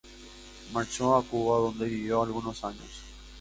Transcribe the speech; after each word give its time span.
Marchó 0.73 1.15
a 1.15 1.23
Cuba, 1.23 1.59
donde 1.59 1.85
vivió 1.85 2.23
algunos 2.23 2.63
años. 2.63 3.03